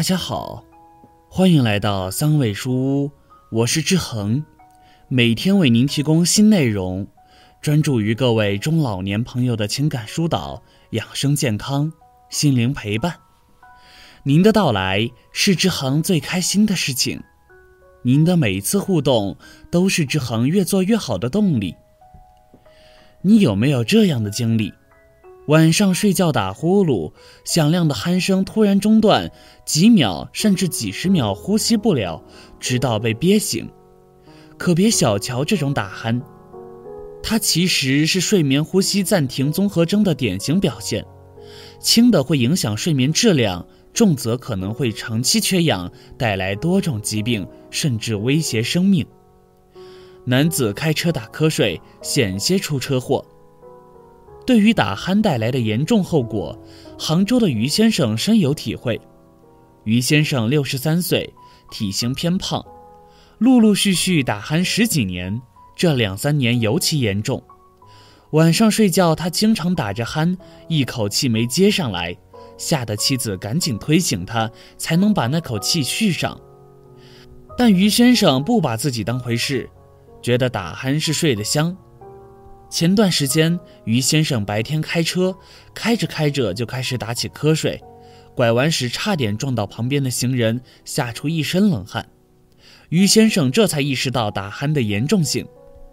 [0.00, 0.64] 大家好，
[1.28, 3.10] 欢迎来到三味书屋，
[3.50, 4.42] 我是志恒，
[5.08, 7.06] 每天为您提供新内容，
[7.60, 10.62] 专注于各位中老年朋友的情感疏导、
[10.92, 11.92] 养生健康、
[12.30, 13.14] 心灵陪伴。
[14.22, 17.22] 您的到来是志恒最开心的事情，
[18.02, 19.36] 您的每一次互动
[19.70, 21.74] 都是志恒越做越好的动力。
[23.20, 24.72] 你有没有这样的经历？
[25.50, 27.12] 晚上睡觉打呼噜，
[27.44, 29.32] 响亮的鼾声突然中断，
[29.66, 32.22] 几秒甚至几十秒呼吸不了，
[32.60, 33.68] 直到被憋醒。
[34.56, 36.22] 可别小瞧这种打鼾，
[37.20, 41.04] 它其实是睡眠呼吸暂停综合征的典型表现。
[41.80, 49.04] 轻的会影响睡眠质量，重则可能会长期缺氧，带来多种疾病，甚至威胁生命。
[50.26, 53.26] 男子开车打瞌睡，险些出车祸。
[54.50, 56.60] 对于打鼾带来的严重后果，
[56.98, 59.00] 杭州的于先生深有体会。
[59.84, 61.32] 于先生六十三岁，
[61.70, 62.60] 体型偏胖，
[63.38, 65.40] 陆陆续续打鼾十几年，
[65.76, 67.40] 这两三年尤其严重。
[68.32, 72.16] 晚上睡觉，他经常打着鼾，一口气没接上来，
[72.58, 76.36] 吓得妻子赶紧推醒他，才能把那口气续上。
[77.56, 79.70] 但于先生不把自己当回事，
[80.20, 81.76] 觉得打鼾是睡得香。
[82.70, 85.36] 前段时间，于先生白天开车，
[85.74, 87.82] 开着开着就开始打起瞌睡，
[88.36, 92.08] 拐弯时差点撞到旁边的行人，吓出一身冷汗。
[92.90, 95.46] 于先生这才意识到打鼾的严重性，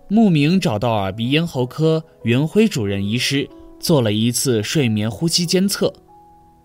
[0.08, 5.92] 慕名找到耳鼻咽喉科袁辉主任医师，做了一次睡眠呼吸监测，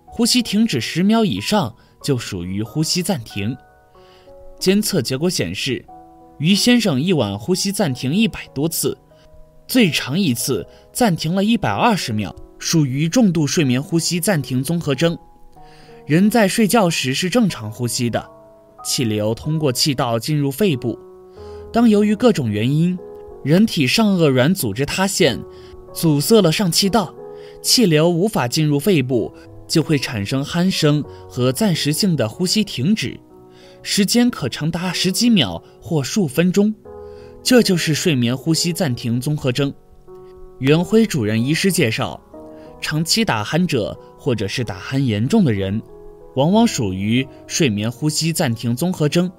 [0.05, 3.57] 呼吸停止十秒以上就属于呼吸暂停。
[4.61, 5.83] 监测结果显示，
[6.39, 8.99] 于先生一晚呼吸暂停一百多次。
[9.67, 15.17] 最长一次暂停了一百二十秒，属于重度睡眠呼吸暂停综合征。
[16.07, 18.29] 人在睡觉时是正常呼吸的，
[18.85, 20.99] 气流通过气道进入肺部。
[21.73, 22.99] 当由于各种原因，
[23.45, 25.41] 人体上颚软组织塌陷，
[25.95, 27.15] 阻塞了上气道，
[27.63, 29.33] 气流无法进入肺部，
[29.67, 33.19] 就会产生鼾声和暂时性的呼吸停止，
[33.83, 36.75] 时间可长达十几秒或数分钟。
[37.43, 39.73] 这就是睡眠呼吸暂停综合征。
[40.61, 42.21] 袁辉主任医师介绍，
[42.81, 45.83] 长期打鼾者或者是打鼾严重的人，
[46.37, 49.31] 往往属于睡眠呼吸暂停综合征。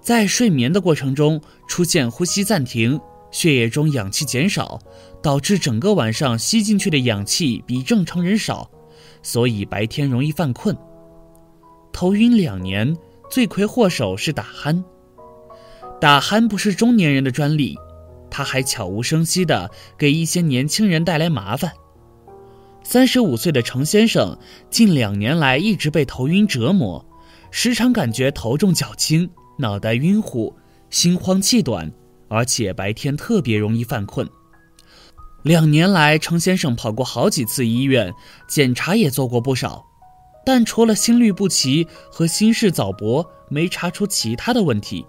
[0.00, 2.98] 在睡眠的过程中出现呼吸暂停，
[3.30, 4.78] 血液中氧气减少，
[5.22, 8.70] 导致整个晚上吸进去的氧气比正常人少，
[9.22, 10.76] 所以白天容易犯困、
[11.92, 12.96] 头晕两年。
[13.28, 14.82] 罪魁祸首是打鼾。
[15.98, 17.76] 打鼾不是中年人的专利，
[18.30, 21.72] 他还悄无声息地给一些年轻人带来麻烦。
[22.82, 24.38] 三十五岁的程先生
[24.70, 27.04] 近两年来一直被头晕折磨，
[27.50, 30.54] 时常感觉头重脚轻、脑袋晕乎、
[30.90, 31.90] 心慌气短，
[32.28, 34.28] 而且白天特别容易犯困。
[35.42, 38.12] 两年来，程先生跑过好几次医院，
[38.46, 39.84] 检查也做过不少，
[40.44, 45.06] 但除了心律不齐和心室早搏，没查出其他的问题。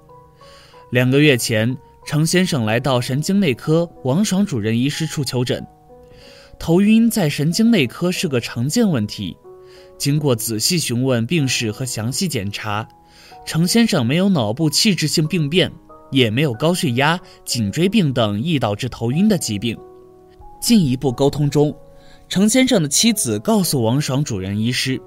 [0.90, 1.76] 两个月前，
[2.06, 5.66] 程先生来到神经内科王爽主任医师处求诊。
[6.58, 9.36] 头晕在神经内科是个常见问题。
[9.98, 12.88] 经过仔细询问病史和详细检查，
[13.46, 15.70] 程先生没有脑部器质性病变，
[16.10, 19.78] 也没有高血压、颈椎病等易导致头晕的疾病。
[20.62, 21.76] 进一步沟通中，
[22.30, 25.02] 程先生的妻子告诉王爽主任医师，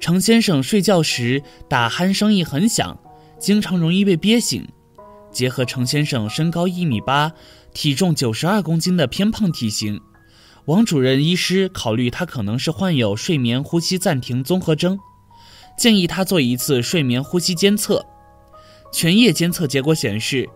[0.00, 2.98] 程先生睡觉时打鼾声音很响，
[3.38, 4.66] 经常容易被憋醒。
[5.32, 7.32] 结合程先生身高一米八、
[7.72, 10.00] 体重九十二公斤的偏胖体型，
[10.66, 14.98] 王主任医师考虑他可能是患有睡眠呼吸暂停综合征，
[15.76, 18.04] 建议他做一次睡眠呼吸监测。
[18.92, 20.48] 全夜监测结果显示，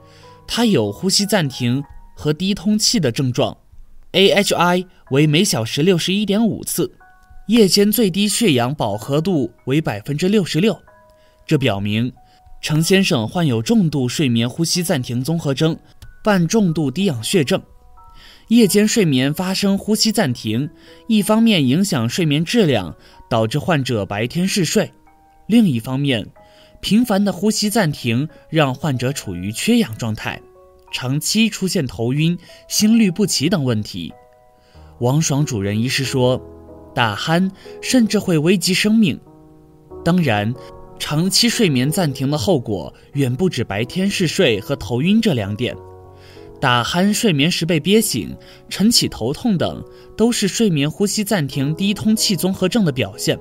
[0.46, 1.82] 他有呼吸暂停
[2.14, 3.56] 和低通气的症状
[4.12, 6.92] ，AHI 为每小时六十一点五次，
[7.48, 10.78] 夜间最低血氧饱和度为百分之六十六，
[11.46, 12.12] 这表明。
[12.66, 15.78] 程先生患有重度睡眠呼吸暂停综合征，
[16.24, 17.62] 伴重度低氧血症。
[18.48, 20.68] 夜间睡眠发生呼吸暂停，
[21.06, 22.96] 一方面影响睡眠质量，
[23.30, 24.88] 导致患者白天嗜睡；
[25.46, 26.26] 另一方面，
[26.80, 30.42] 频繁的呼吸暂停让患者处于缺氧状态，
[30.92, 32.36] 长期出现头晕、
[32.66, 34.12] 心律不齐等问题。
[34.98, 36.42] 王爽主任医师说，
[36.92, 37.48] 打鼾
[37.80, 39.20] 甚至会危及生命。
[40.04, 40.52] 当然。
[40.98, 45.76] 长期睡眠暂停的后果远不止白天嗜睡和头晕这两点，
[46.60, 48.36] 打鼾、睡眠时被憋醒、
[48.68, 49.84] 晨起头痛等，
[50.16, 53.38] 都是睡眠呼吸暂停低通气综合症的表现。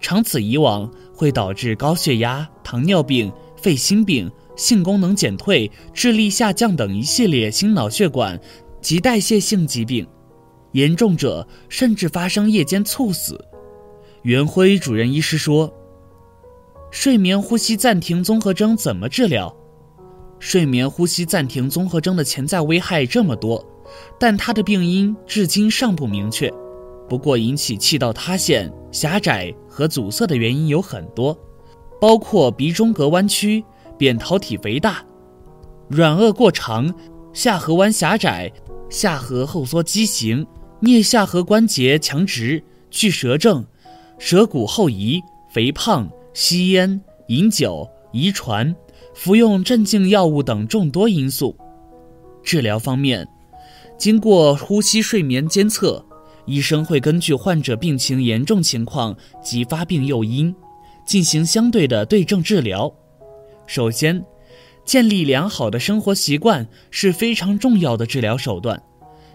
[0.00, 8.38] 长此以往，会导致高血压、糖尿病、肺心病、性功能减退、智力下降等一系列心脑血管
[8.80, 10.06] 及代谢性疾病，
[10.72, 13.42] 严重者甚至发生夜间猝死。
[14.22, 15.72] 袁辉主任医师说
[16.94, 19.52] ：“睡眠呼吸暂停综合征怎么治疗？
[20.38, 23.62] 睡眠呼吸暂停综合征的潜在危害这么多，
[24.16, 26.48] 但它的病因至今尚不明确。
[27.08, 31.36] 不过，引起气道塌陷、狭窄和阻塞的原因有很多，
[32.00, 33.64] 包括鼻中隔弯曲、
[33.98, 35.04] 扁桃体肥大、
[35.88, 36.94] 软腭过长、
[37.32, 38.52] 下颌弯狭窄、
[38.88, 40.46] 下颌后缩畸形、
[40.80, 43.66] 颞下颌关节强直、巨舌症。”
[44.16, 45.20] 舌骨后移、
[45.50, 48.74] 肥胖、吸烟、饮酒、遗传、
[49.14, 51.56] 服用镇静药物等众多因素。
[52.42, 53.26] 治疗方面，
[53.96, 56.04] 经过呼吸睡眠监测，
[56.44, 60.52] 医生会根据患者病情严重情况及发病诱因，
[61.06, 62.92] 进行相对的对症治疗。
[63.66, 64.22] 首先，
[64.84, 68.82] 建立良好的生活习惯是非常重要的治疗手段，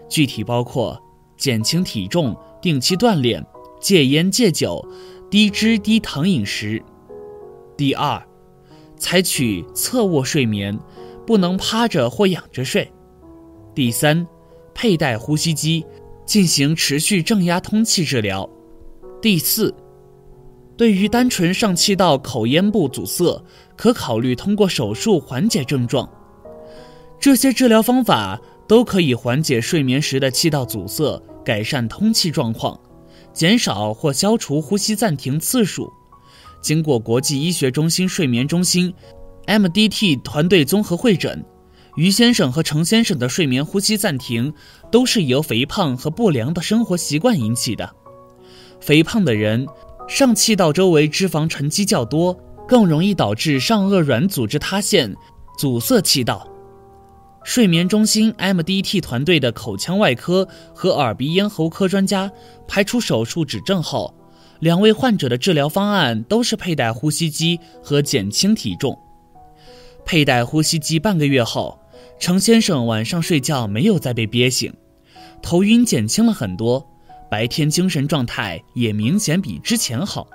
[0.06, 1.00] 具体包括
[1.38, 3.44] 减轻体重、定期锻炼。
[3.80, 4.86] 戒烟戒酒，
[5.30, 6.82] 低脂低糖饮食。
[7.76, 8.20] 第二，
[8.96, 10.76] 采取侧卧睡眠，
[11.24, 12.90] 不能趴着或仰着睡。
[13.72, 14.26] 第三，
[14.74, 15.86] 佩戴呼吸机，
[16.26, 18.50] 进行持续正压通气治疗。
[19.22, 19.72] 第四，
[20.76, 23.40] 对于单纯上气道口咽部阻塞，
[23.76, 26.10] 可考虑通过手术缓解症状。
[27.20, 32.76] 这些治疗方法都可以缓解睡眠时的气道阻塞，改善通气状况。
[33.32, 35.92] 减少或消除呼吸暂停次数。
[36.60, 38.92] 经过国际医学中心睡眠中心
[39.46, 41.44] （MDT） 团队综合会诊，
[41.96, 44.52] 于先生和程先生的睡眠呼吸暂停
[44.90, 47.88] 都是由肥胖和不良的生活习惯引起的。
[48.80, 49.66] 肥胖的人
[50.08, 55.14] 上气道周围脂肪沉积较多，更容易导致上颚软组织塌陷，
[55.56, 56.49] 阻塞气道。
[57.50, 62.30] 睡眠中心 MDT 团队的口腔外科和耳鼻咽喉科专家
[62.68, 64.14] 排除手术指证后，
[64.60, 68.96] 两位患者的治疗方案都是佩戴呼吸机和减轻体重。
[70.04, 71.76] 佩戴呼吸机半个月后，
[72.20, 74.72] 程先生晚上睡觉没有再被憋醒，
[75.42, 76.88] 头晕减轻了很多，
[77.28, 80.28] 白天精神状态也明显比之前好。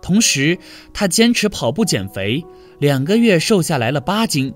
[0.00, 0.56] 同时，
[0.94, 2.44] 他坚持跑步减肥，
[2.78, 4.54] 两个月瘦下来了八斤。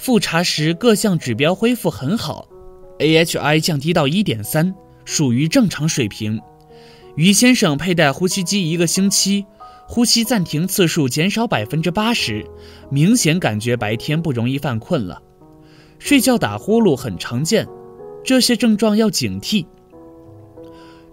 [0.00, 2.48] 复查时各项指标恢复很好
[3.00, 4.74] ，AHI 降低到一点三，
[5.04, 6.40] 属于正常水平。
[7.16, 9.44] 于先生佩戴呼吸机一个星期，
[9.86, 12.42] 呼吸暂停次数减少百分之八十，
[12.90, 15.20] 明显感觉白天不容易犯困了。
[15.98, 17.68] 睡觉打呼噜很常见，
[18.24, 19.66] 这些症状要警惕。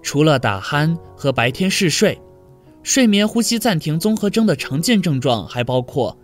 [0.02, 2.18] 除了打鼾和白天嗜睡，
[2.84, 6.18] 睡眠呼吸暂停综合征的常见症状还包括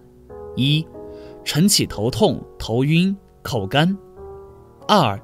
[0.56, 0.88] 一。
[1.44, 3.96] 晨起头痛、头晕、口干；
[4.88, 5.20] 二，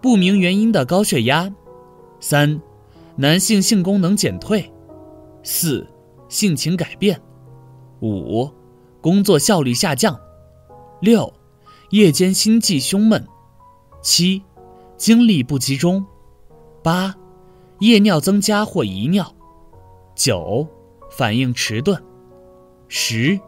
[0.00, 1.52] 不明原因的高血压；
[2.20, 2.60] 三，
[3.16, 4.64] 男性性功能减退；
[5.42, 5.86] 四，
[6.28, 7.16] 性情改变；
[8.00, 8.50] 五，
[9.00, 10.14] 工作效率下降；
[11.00, 11.32] 六，
[11.90, 13.22] 夜间心悸胸闷；
[14.02, 14.42] 七，
[14.96, 16.04] 精力不集中；
[16.82, 17.14] 八，
[17.78, 19.24] 夜尿增加或遗尿；
[20.16, 20.66] 九，
[21.10, 21.96] 反应迟钝；
[22.88, 23.38] 十，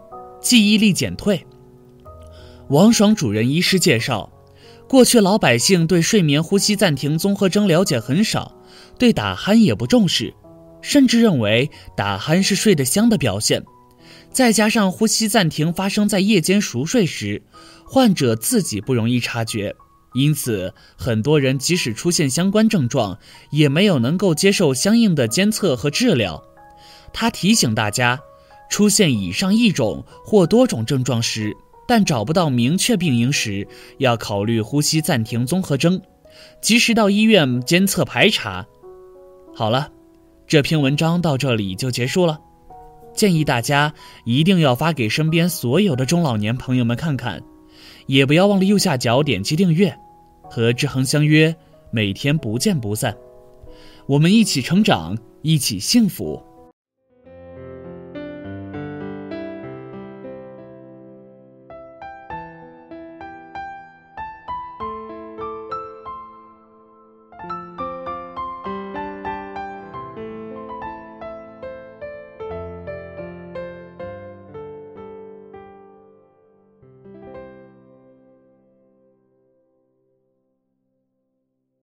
[0.40, 1.44] 记忆力减退。
[2.68, 4.32] 王爽主任医师介绍，
[4.88, 8.54] 过去老百姓对睡眠呼吸暂停综合征了解很少，
[8.98, 10.32] 对打鼾也不重视，
[10.80, 13.62] 甚至认为打鼾是睡得香的表现。
[14.30, 17.42] 再加上呼吸暂停发生在夜间熟睡时，
[17.84, 19.74] 患者自己不容易察觉，
[20.14, 23.18] 因此很多人即使出现相关症状，
[23.50, 26.42] 也没有能够接受相应的监测和治疗。
[27.12, 28.18] 他提醒大家，
[28.70, 31.54] 出现以上一种或多种症状时。
[31.86, 33.66] 但找不到明确病因时，
[33.98, 36.00] 要考虑呼吸暂停综合征，
[36.60, 38.66] 及时到医院监测排查。
[39.54, 39.90] 好了，
[40.46, 42.40] 这篇文章到这里就结束了。
[43.14, 43.92] 建议大家
[44.24, 47.42] 一定要发给身边所有的中老年朋友们看看，
[48.06, 49.94] 也不要忘了右下角点击订阅。
[50.44, 51.54] 和志恒相约，
[51.90, 53.16] 每天不见不散。
[54.06, 56.42] 我们一起成长，一起幸福。